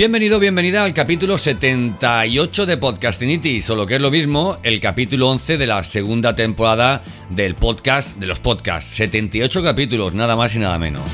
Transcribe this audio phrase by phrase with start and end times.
[0.00, 5.28] Bienvenido, bienvenida al capítulo 78 de Podcastinitis, o lo que es lo mismo, el capítulo
[5.28, 8.92] 11 de la segunda temporada del podcast, de los podcasts.
[8.92, 11.04] 78 capítulos, nada más y nada menos.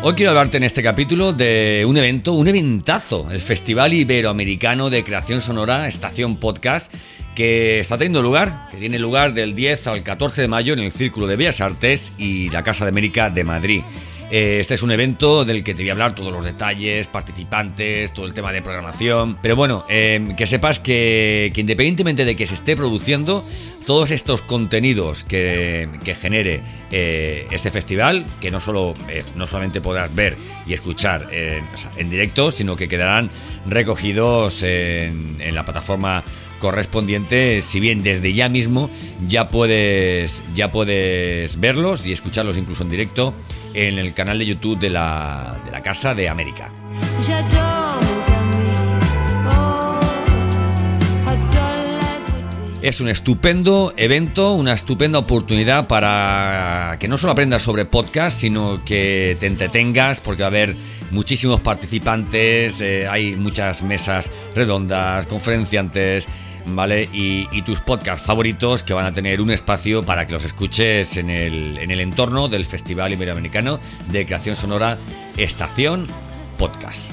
[0.00, 5.04] Hoy quiero hablarte en este capítulo de un evento, un eventazo, el Festival Iberoamericano de
[5.04, 6.94] Creación Sonora Estación Podcast,
[7.34, 10.92] que está teniendo lugar, que tiene lugar del 10 al 14 de mayo en el
[10.92, 13.82] Círculo de Bellas Artes y la Casa de América de Madrid.
[14.30, 18.12] Eh, este es un evento del que te voy a hablar todos los detalles, participantes,
[18.12, 19.38] todo el tema de programación.
[19.40, 23.44] Pero bueno, em, que sepas que, independientemente de que se esté produciendo,
[23.86, 25.88] todos estos contenidos que,
[26.20, 26.60] genere
[26.90, 32.50] eh, este festival, que no, solo, eh, no solamente podrás ver y escuchar en directo,
[32.50, 33.30] sino que quedarán
[33.66, 36.22] recogidos en, en la plataforma
[36.58, 38.90] correspondiente, si bien desde ya mismo
[39.26, 43.34] ya puedes, ya puedes verlos y escucharlos incluso en directo
[43.74, 46.72] en el canal de YouTube de la, de la Casa de América.
[52.80, 58.84] Es un estupendo evento, una estupenda oportunidad para que no solo aprendas sobre podcast, sino
[58.84, 60.76] que te entretengas, porque va a haber
[61.10, 66.28] muchísimos participantes, eh, hay muchas mesas redondas, conferenciantes,
[66.74, 67.08] ¿vale?
[67.12, 71.28] Y, tus podcasts favoritos que van a tener un espacio para que los escuches en
[71.28, 73.78] el, en el entorno del Festival Iberoamericano
[74.10, 74.96] de Creación Sonora
[75.36, 76.06] Estación
[76.56, 77.12] Podcast.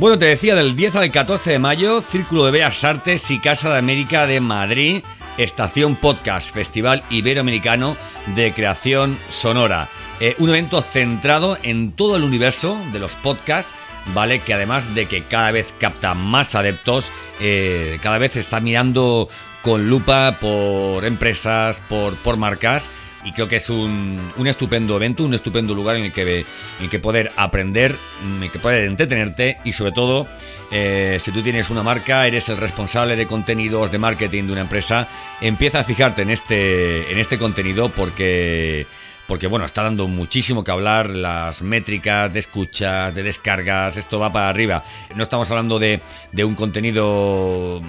[0.00, 3.68] Bueno, te decía del 10 al 14 de mayo, Círculo de Bellas Artes y Casa
[3.68, 5.04] de América de Madrid,
[5.36, 7.98] Estación Podcast, Festival Iberoamericano
[8.34, 9.90] de Creación Sonora.
[10.18, 13.74] Eh, un evento centrado en todo el universo de los podcasts,
[14.14, 14.40] ¿vale?
[14.40, 19.28] Que además de que cada vez capta más adeptos, eh, cada vez está mirando
[19.60, 22.90] con lupa por empresas, por, por marcas.
[23.24, 26.44] Y creo que es un, estupendo evento, un estupendo lugar en el que, en
[26.80, 30.26] el que poder aprender, en el que poder entretenerte y sobre todo
[30.70, 34.60] eh, si tú tienes una marca, eres el responsable de contenidos, de marketing de una
[34.62, 35.08] empresa,
[35.40, 38.86] empieza a fijarte en este, en este contenido porque
[39.26, 44.32] porque bueno, está dando muchísimo que hablar, las métricas de escuchas, de descargas, esto va
[44.32, 44.82] para arriba.
[45.14, 46.00] No estamos hablando de,
[46.32, 47.80] de un contenido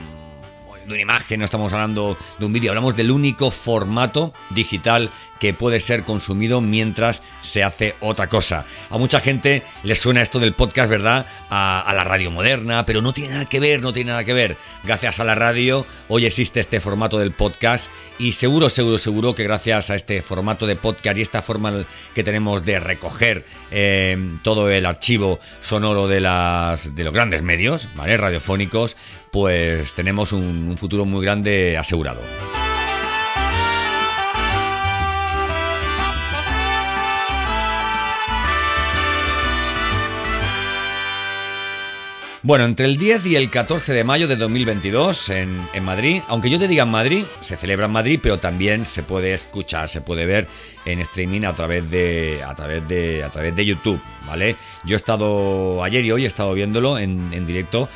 [0.85, 5.09] de una imagen, no estamos hablando de un vídeo, hablamos del único formato digital
[5.41, 8.63] que puede ser consumido mientras se hace otra cosa.
[8.91, 11.25] A mucha gente le suena esto del podcast, ¿verdad?
[11.49, 14.55] A, la radio moderna, pero no tiene nada que ver, no tiene nada que ver.
[14.83, 19.43] Gracias a la radio, hoy existe este formato del podcast y seguro, seguro, seguro que
[19.43, 24.69] gracias a este formato de podcast y esta forma que tenemos de recoger eh, todo
[24.69, 28.15] el archivo sonoro de, las, de los grandes medios, ¿vale?
[28.15, 28.95] Radiofónicos,
[29.31, 32.21] pues tenemos un futuro muy grande asegurado.
[42.43, 46.49] Bueno, entre el 10 y el 14 de mayo de 2022 en, en, Madrid, aunque
[46.49, 50.01] yo te diga en Madrid, se celebra en Madrid, pero también se puede escuchar, se
[50.01, 50.47] puede ver
[50.85, 54.55] en streaming a través de, a través de, a través de YouTube, ¿vale?
[54.85, 57.87] Yo he estado ayer y hoy he estado viéndolo en, en directo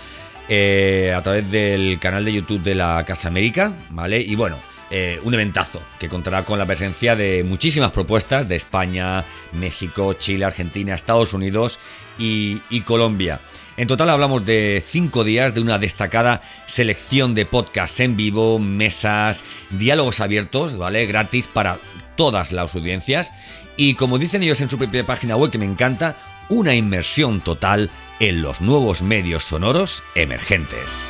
[0.49, 4.21] eh, a través del canal de YouTube de la Casa América, ¿vale?
[4.21, 4.59] Y bueno,
[4.91, 10.45] eh, un eventazo que contará con la presencia de muchísimas propuestas de España, México, Chile,
[10.45, 11.79] Argentina, Estados Unidos
[12.19, 13.41] y, y Colombia.
[13.77, 19.43] En total hablamos de cinco días de una destacada selección de podcasts en vivo, mesas,
[19.71, 21.05] diálogos abiertos, ¿vale?
[21.07, 21.77] Gratis para
[22.15, 23.31] todas las audiencias.
[23.75, 26.15] Y como dicen ellos en su propia página web, que me encanta,
[26.47, 27.89] una inmersión total
[28.19, 31.05] en los nuevos medios sonoros emergentes.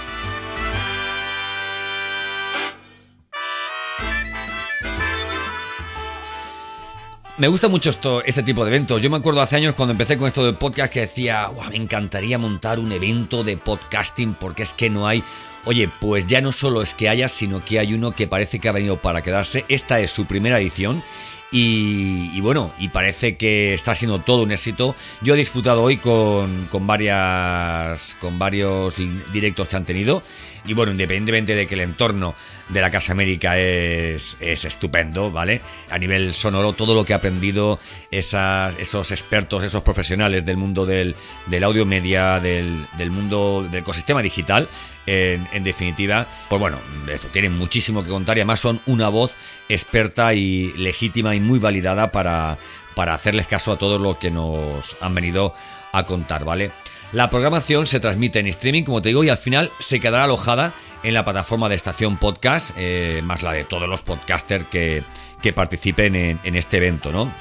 [7.38, 9.02] Me gusta mucho esto, este tipo de eventos.
[9.02, 12.38] Yo me acuerdo hace años cuando empecé con esto del podcast que decía, me encantaría
[12.38, 15.22] montar un evento de podcasting porque es que no hay...
[15.66, 18.70] Oye, pues ya no solo es que haya, sino que hay uno que parece que
[18.70, 19.66] ha venido para quedarse.
[19.68, 21.04] Esta es su primera edición
[21.52, 24.96] y, bueno, y parece que está siendo todo un éxito.
[25.22, 28.96] Yo he disfrutado hoy con, varias, con varios
[29.32, 30.22] directos que han tenido.
[30.68, 32.36] Y bueno, independientemente de que el entorno
[32.70, 35.62] de la Casa América es, es estupendo, ¿vale?
[35.90, 37.80] A nivel sonoro, todo lo que ha aprendido
[38.12, 41.16] esos expertos, esos profesionales del mundo del,
[41.46, 44.68] del audio media, del, del mundo del ecosistema digital,
[45.08, 46.80] en, definitiva, pues bueno,
[47.12, 49.36] esto tienen muchísimo que contar y además son una voz
[49.70, 52.58] experta y legítima y muy validada para,
[52.96, 55.54] para hacerles caso a todo lo que nos han venido
[55.92, 56.72] a contar, ¿vale?
[57.16, 60.74] La programación se transmite en streaming, como te digo, y al final se quedará alojada
[61.02, 65.02] en la plataforma de Estación Podcast, eh, más la de todos los podcasters que,
[65.42, 67.34] que participen en, este evento, ¿no?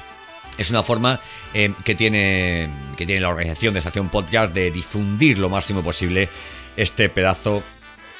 [0.57, 1.19] Es una forma
[1.53, 6.29] eh, que, tiene, que tiene la organización de Estación Podcast de difundir lo máximo posible
[6.77, 7.61] este pedazo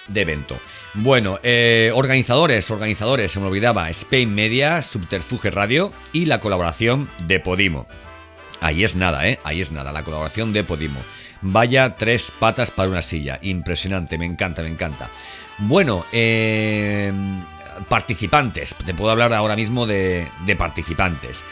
[0.10, 0.60] de evento.
[0.94, 7.40] Bueno, eh, organizadores, organizadores, se me olvidaba, Spain Media, Subterfuge Radio y la colaboración de
[7.40, 7.88] Podimo.
[8.60, 9.40] Ahí es nada, ¿eh?
[9.46, 11.00] Ahí es nada, la colaboración de Podimo.
[11.42, 13.40] Vaya tres patas para una silla.
[13.42, 15.10] Impresionante, me encanta, me encanta.
[15.58, 17.12] Bueno, eh,
[17.90, 18.76] participantes.
[18.76, 21.44] Te puedo hablar ahora mismo de, de participantes.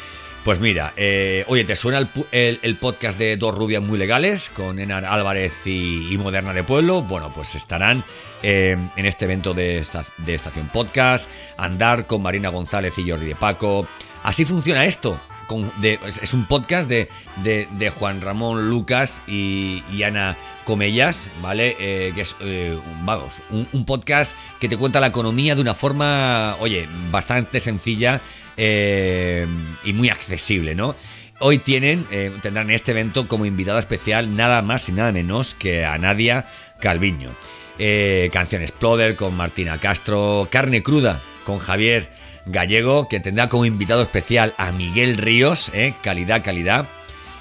[0.44, 5.06] Pues mira, eh, oye, ¿te suena el, podcast de Dos Rubias Muy Legales con Enar
[5.06, 7.02] Álvarez y, Moderna de Pueblo?
[7.02, 8.04] Bueno, pues estarán
[8.42, 13.88] eh, en este evento de, Estación Podcast, Andar con Marina González y Jordi de Paco.
[14.24, 15.18] Así funciona esto.
[16.04, 21.76] Es un podcast de, Juan Ramón Lucas y, Ana Comellas, ¿vale?
[21.80, 22.36] Eh, que es,
[23.04, 28.22] vamos, un podcast que te cuenta la economía de una forma, oye, bastante sencilla
[28.58, 29.48] eh,
[29.84, 30.96] y muy accesible, ¿no?
[31.40, 35.86] Hoy tienen, eh, tendrán este evento como invitada especial nada más y nada menos que
[35.86, 36.46] a Nadia
[36.80, 37.36] Calviño.
[37.80, 42.10] Eh, canción Exploder con Martina Castro, Carne Cruda con Javier
[42.46, 46.86] Gallego, que tendrá como invitado especial a Miguel Ríos, calidad, calidad.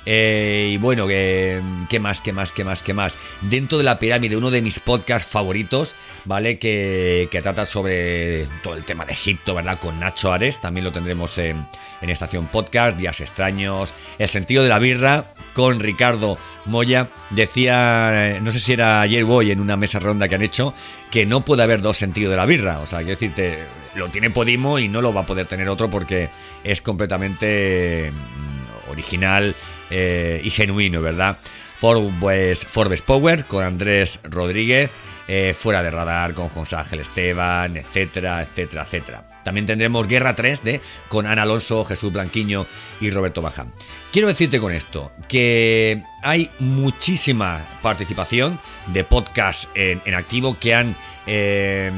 [0.04, 1.62] Y bueno, ¿qué
[2.00, 3.18] más, qué más, qué más, qué más?
[3.40, 5.94] Dentro de la pirámide, uno de mis podcasts favoritos,
[6.24, 6.58] ¿vale?
[6.58, 9.78] Que, trata sobre todo el tema de Egipto, ¿verdad?
[9.78, 11.66] Con Nacho Ares, también lo tendremos en,
[12.00, 17.10] Estación Podcast, Días Extraños, El sentido de la birra, con Ricardo Moya.
[17.30, 20.74] Decía, no sé si era ayer o hoy en una mesa ronda que han hecho,
[21.12, 22.80] que no puede haber dos sentidos de la birra.
[22.80, 23.60] O sea, quiero decirte,
[23.94, 26.28] lo tiene Podimo y no lo va a poder tener otro porque
[26.64, 29.54] es completamente mm, original
[29.92, 31.36] eh, y genuino, ¿verdad?
[31.76, 34.90] Forbes, Forbes Power con Andrés Rodríguez.
[35.28, 39.24] Eh, fuera de radar con José Ángel Esteban, etcétera, etcétera, etcétera.
[39.44, 42.66] También tendremos Guerra 3D con Ana Alonso, Jesús Blanquiño
[43.00, 43.72] y Roberto Baján.
[44.12, 50.94] Quiero decirte con esto que hay muchísima participación de podcasts en, activo que
[51.26, 51.92] eh,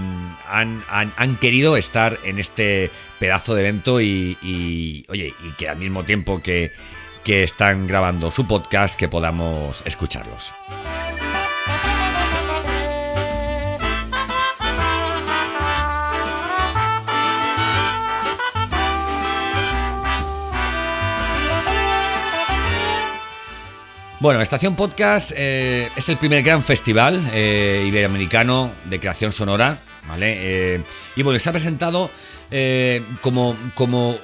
[0.49, 6.05] han, han, querido estar en este pedazo de evento y, oye, y que al mismo
[6.05, 6.73] tiempo que,
[7.25, 10.53] que están grabando su podcast que podamos escucharlos.
[24.25, 29.77] Bueno, Estación Podcast eh, es el primer gran festival eh, iberoamericano de creación sonora,
[30.09, 30.37] ¿vale?
[30.77, 32.11] Eh, y bueno, se ha presentado
[33.21, 34.17] como, como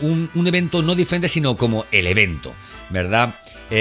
[0.00, 2.54] un, evento no diferente, sino como el evento,
[2.90, 3.34] ¿verdad?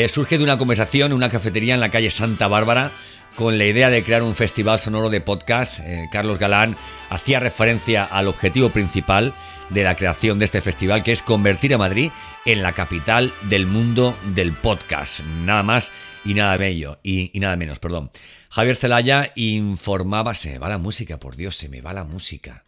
[0.10, 2.92] surge de una conversación en una cafetería en la calle Santa Bárbara
[3.36, 5.80] con la idea de crear un festival sonoro de podcast.
[6.12, 6.76] Carlos Galán
[7.10, 9.34] hacía referencia al objetivo principal
[9.70, 12.12] de la creación de este festival, que es convertir a Madrid
[12.46, 15.22] en la capital del mundo del podcast.
[15.46, 15.92] Nada más
[16.26, 18.12] y nada bello, y, nada menos, perdón.
[18.50, 22.66] Javier Zelaya informaba, se me va la música, por Dios, se me va la música.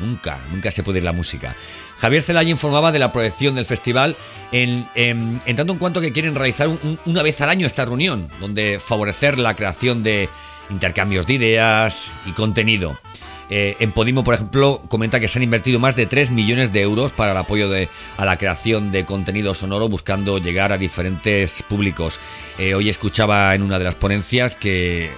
[0.00, 1.54] Nunca, nunca se puede ir la música.
[1.98, 4.16] Javier Zelaya informaba de la proyección del festival
[4.52, 4.88] en,
[5.56, 6.68] tanto en cuanto que quieren realizar
[7.04, 10.28] una vez al año esta reunión, donde favorecer la creación de
[10.70, 12.98] intercambios de ideas y contenido.
[13.50, 16.82] Eh, en Podimo, por ejemplo, comenta que se han invertido más de 3 millones de
[16.82, 21.62] euros para el apoyo de, a la creación de contenido sonoro buscando llegar a diferentes
[21.62, 22.20] públicos.
[22.58, 25.10] Eh, hoy escuchaba en una de las ponencias que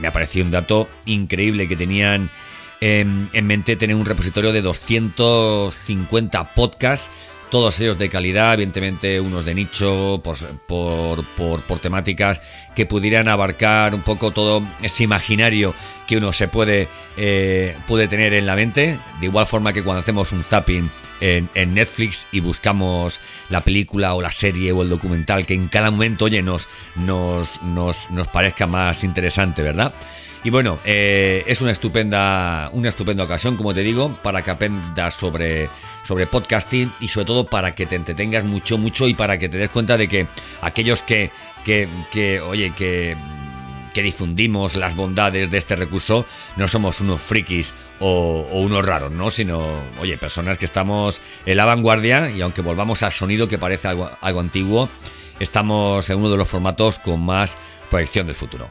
[0.00, 2.30] me, ha parecido un dato increíble que tenían
[2.80, 7.10] en, en mente tener un repositorio de 250 podcasts
[7.54, 12.40] todos ellos de calidad, evidentemente unos de nicho, por, por, temáticas
[12.74, 15.72] que pudieran abarcar un poco todo ese imaginario
[16.08, 20.00] que uno se puede, eh, puede tener en la mente, de igual forma que cuando
[20.00, 20.90] hacemos un zapping
[21.20, 25.92] en, Netflix y buscamos la película o la serie o el documental que en cada
[25.92, 29.94] momento, oye, nos, nos, nos parezca más interesante, ¿verdad?
[30.44, 35.14] Y bueno, eh, es una estupenda, una estupenda ocasión, como te digo, para que aprendas
[35.14, 35.70] sobre,
[36.04, 39.56] sobre podcasting y sobre todo para que te entretengas mucho, mucho y para que te
[39.56, 40.26] des cuenta de que
[40.60, 41.30] aquellos que,
[41.64, 43.16] que, que oye, que
[43.94, 49.30] que difundimos las bondades de este recurso no somos unos frikis o, unos raros, ¿no?
[49.30, 49.64] Sino,
[50.00, 54.10] oye, personas que estamos en la vanguardia y aunque volvamos al sonido que parece algo,
[54.20, 54.88] algo antiguo,
[55.38, 57.56] estamos en uno de los formatos con más
[57.88, 58.68] proyección del futuro.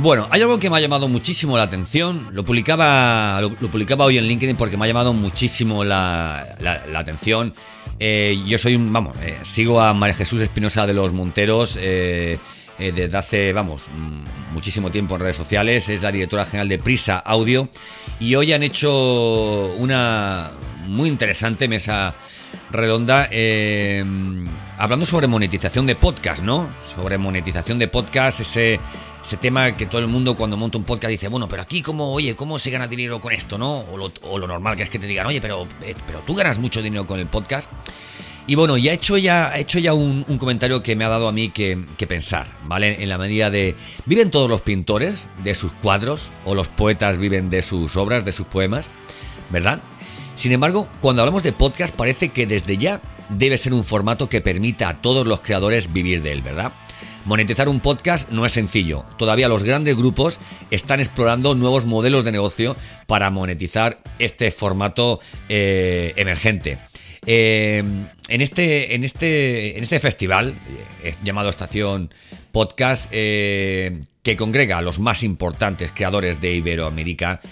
[0.00, 2.28] Bueno, hay algo que me ha llamado muchísimo la atención.
[2.32, 6.46] Lo publicaba, lo, publicaba hoy en LinkedIn porque me ha llamado muchísimo la,
[6.94, 7.52] atención.
[7.98, 12.38] Eh, yo soy un, vamos, eh, sigo a María Jesús Espinosa de los Monteros eh,
[12.78, 15.88] desde hace, vamos, mm, muchísimo tiempo en redes sociales.
[15.88, 17.68] Es la directora general de Prisa Audio
[18.20, 20.52] y hoy han hecho una
[20.86, 22.14] muy interesante mesa
[22.70, 24.04] redonda eh,
[24.78, 26.68] hablando sobre monetización de podcast, ¿no?
[26.84, 28.80] Sobre monetización de podcast, ese,
[29.22, 32.12] ese tema que todo el mundo cuando monta un podcast dice, bueno, pero aquí cómo,
[32.12, 33.80] oye, ¿cómo se gana dinero con esto, no?
[33.80, 36.80] O lo, normal que es que te digan, oye, pero, eh, pero tú ganas mucho
[36.80, 37.70] dinero con el podcast.
[38.46, 41.28] Y bueno, ya he hecho ya, he hecho ya un, comentario que me ha dado
[41.28, 43.02] a mí que, que, pensar, ¿vale?
[43.02, 43.74] En la medida de,
[44.06, 46.30] ¿viven todos los pintores de sus cuadros?
[46.46, 48.90] ¿O los poetas viven de sus obras, de sus poemas?
[49.50, 49.80] ¿Verdad?
[50.34, 54.40] Sin embargo, cuando hablamos de podcast parece que desde ya debe ser un formato que
[54.40, 56.72] permita a todos los creadores vivir de él, ¿verdad?
[57.24, 59.04] Monetizar un podcast no es sencillo.
[59.18, 60.38] Todavía los grandes grupos
[60.70, 62.74] están explorando nuevos modelos de negocio
[63.06, 66.78] para monetizar este formato eh, emergente.
[67.26, 67.84] Eh,
[68.28, 70.58] en, este, en, este, en este festival,
[71.02, 72.14] eh, llamado Estación
[72.50, 77.42] Podcast, que congrega a los más importantes creadores de Iberoamérica,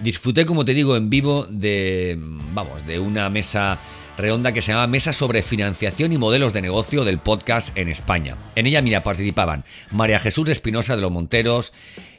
[0.00, 3.78] disfruté, como te digo, en vivo de, vamos, de una mesa
[4.16, 8.36] redonda que se llama Mesa sobre Financiación y Modelos de Negocio del Podcast en España.
[8.54, 11.72] En ella, mira, participaban María Jesús Espinosa de los Monteros,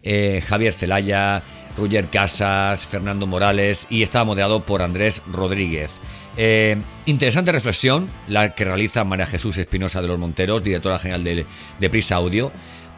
[0.04, 1.44] eh, Javier Celaya,
[1.78, 5.92] Roger Casas, Fernando Morales y estaba moderado por Andrés Rodríguez.
[6.38, 11.46] Eh, interesante reflexión la que realiza María Jesús Espinosa de los Monteros, directora general de,
[11.80, 12.52] de Prisa Audio.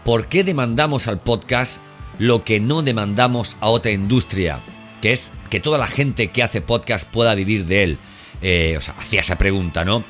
[0.03, 1.81] ¿Por qué demandamos al podcast
[2.19, 4.59] lo que no demandamos a otra industria,
[5.01, 7.97] que es que toda la gente que hace podcast pueda vivir de él.
[8.41, 10.03] Eh, o sea, hacía esa pregunta, ¿no?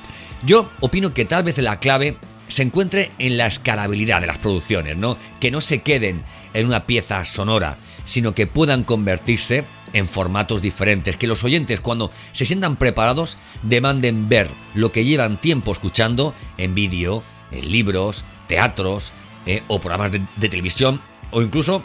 [0.43, 2.17] Yo opino que tal vez la clave
[2.47, 5.17] se encuentre en la escalabilidad de las producciones, ¿no?
[5.39, 11.17] Que no se queden en una pieza sonora, sino que puedan convertirse en formatos diferentes,
[11.17, 16.75] que los oyentes cuando se sientan preparados demanden ver lo que llevan tiempo escuchando en
[16.75, 19.13] vídeo, en libros, teatros
[19.45, 21.83] eh, o programas de televisión o incluso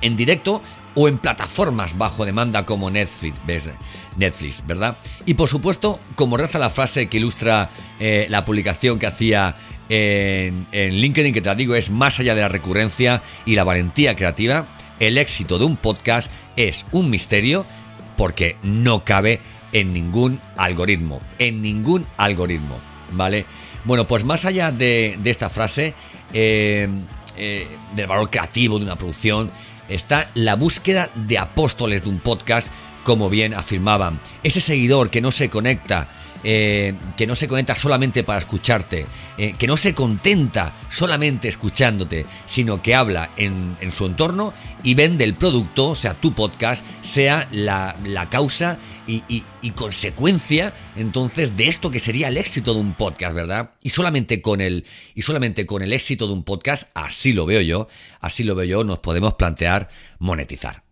[0.00, 0.62] en directo
[0.94, 3.40] o en plataformas bajo demanda como Netflix,
[4.16, 4.96] Netflix ¿verdad?
[5.26, 7.70] Y por supuesto, como reza la frase que ilustra
[8.00, 9.56] eh, la publicación que hacía
[9.88, 14.66] en, LinkedIn, que te digo, es más allá de la recurrencia y la valentía creativa,
[15.00, 17.66] el éxito de un podcast es un misterio
[18.16, 19.40] porque no cabe
[19.72, 22.78] en ningún algoritmo, en ningún algoritmo,
[23.12, 23.44] ¿vale?
[23.84, 25.94] Bueno, pues más allá de, esta frase,
[26.32, 26.88] eh,
[27.36, 29.50] eh, del valor creativo de una producción,
[29.88, 32.68] está la búsqueda de apóstoles de un podcast,
[33.04, 34.20] como bien afirmaban.
[34.42, 36.08] Ese seguidor que no se conecta,
[36.44, 39.06] eh, que no se conecta solamente para escucharte,
[39.38, 45.24] eh, que no se contenta solamente escuchándote, sino que habla en, su entorno y vende
[45.24, 47.96] el producto, o sea, tu podcast, sea la,
[48.30, 49.42] causa y,
[49.74, 53.70] consecuencia entonces de esto que sería el éxito de un podcast, ¿verdad?
[53.82, 54.84] Y solamente con el
[55.14, 57.88] y solamente con el éxito de un podcast, así lo veo yo,
[58.20, 60.83] así lo veo yo, nos podemos plantear monetizar.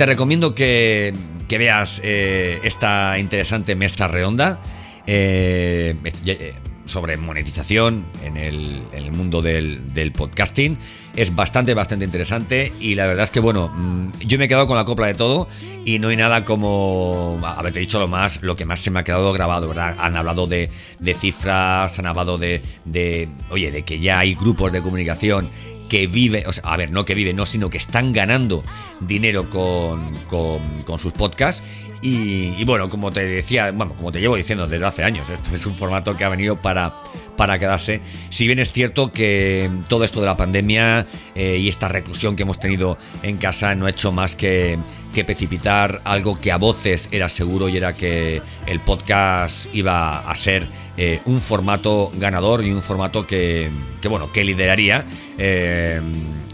[0.00, 1.12] Te recomiendo que,
[1.46, 4.58] veas eh, esta interesante mesa redonda.
[5.06, 6.54] Eh, eh,
[6.86, 10.78] sobre monetización en el, mundo del, podcasting.
[11.14, 14.66] Es bastante, bastante interesante y la verdad es que, bueno, mm, yo me he quedado
[14.66, 15.48] con la copla de todo
[15.84, 19.04] y no hay nada como haberte dicho lo más, lo que más se me ha
[19.04, 19.96] quedado grabado, ¿verdad?
[19.98, 20.70] Han hablado de,
[21.14, 25.50] cifras, han hablado de, de, oye, de que ya hay grupos de comunicación
[25.90, 28.64] que vive, o sea, a ver, no que vive, no, sino que están ganando
[29.00, 31.64] dinero con, con, sus podcasts.
[32.00, 35.66] Y, bueno, como te decía, bueno, como te llevo diciendo desde hace años, esto es
[35.66, 36.94] un formato que ha venido para,
[37.36, 38.00] para quedarse.
[38.30, 42.44] Si bien es cierto que todo esto de la pandemia eh, y esta reclusión que
[42.44, 44.78] hemos tenido en casa no ha hecho más que,
[45.12, 50.34] que precipitar algo que a voces era seguro y era que el podcast iba a
[50.34, 53.70] ser eh, un formato ganador y un formato que,
[54.08, 55.04] bueno, que lideraría
[55.38, 56.00] eh,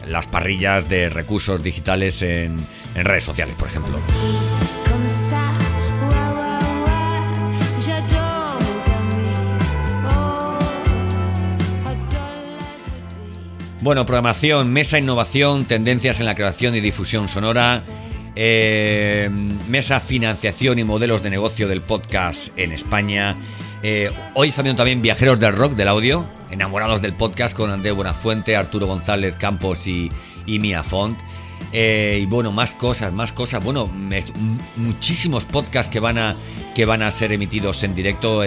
[0.06, 2.58] las parrillas de recursos digitales en,
[2.94, 3.98] en redes sociales, por ejemplo.
[13.86, 17.84] Bueno, programación, mesa innovación, tendencias en la creación y difusión sonora,
[18.36, 19.30] eh,
[19.68, 23.34] mesa financiación y modelos de negocio del podcast en España.
[23.82, 28.54] Eh, hoy estamos también viajeros del rock, del audio, enamorados del podcast con Andrés Buenafuente,
[28.54, 30.10] Arturo González Campos y,
[30.46, 31.18] Mia Font.
[31.72, 33.64] Eh, y bueno, más cosas, más cosas.
[33.64, 33.90] Bueno,
[34.76, 36.36] muchísimos podcasts que van a,
[36.74, 38.42] que van a ser emitidos en directo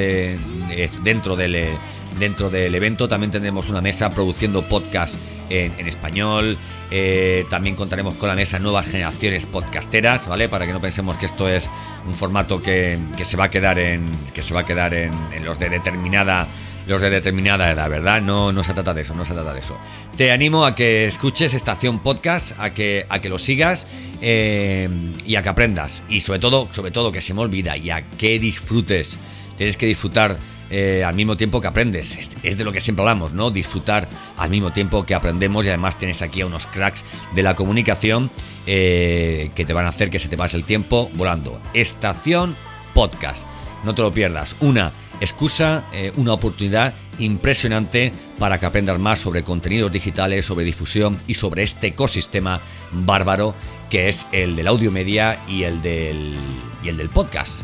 [1.03, 1.77] dentro del
[2.19, 3.07] dentro del evento.
[3.07, 5.19] También tendremos una mesa produciendo podcasts
[5.49, 6.57] en, español.
[6.91, 10.49] Eh, también contaremos con la mesa Nuevas Generaciones Podcasteras, ¿vale?
[10.49, 11.69] Para que no pensemos que esto es
[12.07, 14.11] un formato que, se va a quedar en.
[14.33, 15.11] que se va a quedar en,
[15.43, 16.47] los de determinada.
[16.87, 18.19] Los de determinada edad, ¿verdad?
[18.19, 19.77] No, no se trata de eso, no se trata de eso.
[20.17, 23.85] Te animo a que escuches Estación Podcast, a que, a que lo sigas
[24.21, 24.89] eh,
[25.23, 26.03] y a que aprendas.
[26.09, 29.19] Y sobre todo, sobre todo que se me olvida y a que disfrutes.
[29.55, 30.39] Tienes que disfrutar
[30.69, 32.31] eh, al mismo tiempo que aprendes.
[32.43, 33.51] Es, de lo que siempre hablamos, ¿no?
[33.51, 34.07] Disfrutar
[34.37, 38.29] al mismo tiempo que aprendemos y además tienes aquí a unos cracks de la comunicación
[38.65, 41.59] eh, que te van a hacer que se te pase el tiempo volando.
[41.73, 42.55] Estación
[42.93, 43.47] Podcast.
[43.83, 44.55] No te lo pierdas.
[44.59, 51.19] Una excusa, eh, una oportunidad impresionante para que aprendas más sobre contenidos digitales, sobre difusión
[51.27, 52.61] y sobre este ecosistema
[52.91, 53.53] bárbaro
[53.89, 56.37] que es el del audio media y el del,
[56.83, 57.63] y el del podcast.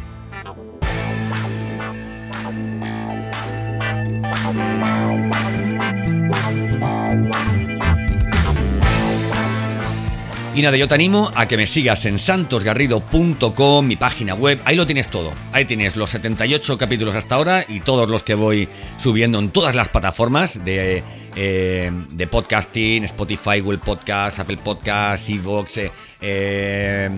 [10.56, 14.58] Y nada, yo te animo a que me sigas en santosgarrido.com, mi página web.
[14.64, 15.34] Ahí lo tienes todo.
[15.52, 19.76] Ahí tienes los 78 capítulos hasta ahora y todos los que voy subiendo en todas
[19.76, 21.04] las plataformas de,
[21.36, 25.78] eh, de podcasting, Spotify, Google Podcast, Apple Podcast, Evox.
[25.78, 27.10] Eh, eh,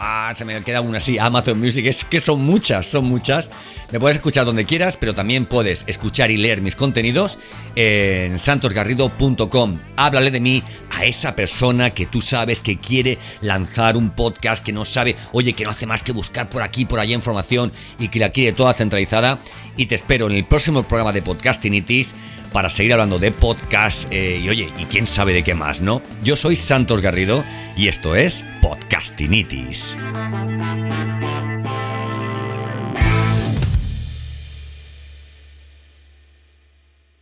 [0.00, 1.86] ah, se me queda una así, Amazon Music.
[1.86, 3.50] Es que son muchas, son muchas.
[3.90, 7.38] Me puedes escuchar donde quieras, pero también puedes escuchar y leer mis contenidos
[7.76, 9.80] en santosgarrido.com.
[9.96, 14.72] Háblale de mí a esa persona que tú sabes que quiere lanzar un podcast, que
[14.72, 18.08] no sabe, oye, que no hace más que buscar por aquí, por allá información y
[18.08, 19.38] que la quiere toda centralizada.
[19.76, 22.14] Y te espero en el próximo programa de Podcastinitis
[22.54, 26.00] para seguir hablando de podcast eh, y oye, y quién sabe de qué más, ¿no?
[26.22, 27.42] Yo soy Santos Garrido
[27.76, 29.98] y esto es Podcastinitis.